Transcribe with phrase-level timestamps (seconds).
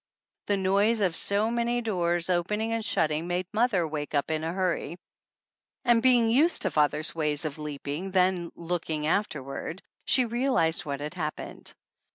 [0.47, 4.43] The noise of so many doors opening and shut ting made mother wake up in
[4.43, 4.97] a hurry,
[5.85, 10.85] and, be ing used to father's ways of leaping, then look ing afterward, she realized
[10.85, 11.75] what had happened.